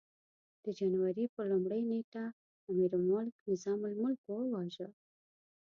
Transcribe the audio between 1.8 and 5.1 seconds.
نېټه امیرالملک نظام الملک وواژه.